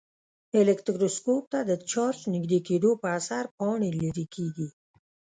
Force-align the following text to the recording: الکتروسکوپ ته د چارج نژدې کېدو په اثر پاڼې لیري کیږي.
الکتروسکوپ 0.59 1.43
ته 1.51 1.59
د 1.69 1.71
چارج 1.91 2.19
نژدې 2.33 2.59
کېدو 2.67 2.91
په 3.01 3.07
اثر 3.19 3.43
پاڼې 3.57 3.89
لیري 3.99 4.25
کیږي. 4.35 4.67